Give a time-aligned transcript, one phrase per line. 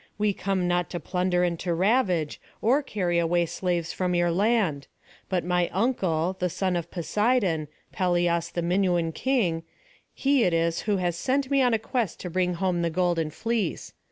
[0.17, 4.87] We come not to plunder and to ravage, or carry away slaves from your land;
[5.29, 9.61] but my uncle, the son of Poseidon, Pelias the Minuan king,
[10.11, 13.29] he it is who has set me on a quest to bring home the golden
[13.29, 13.93] fleece.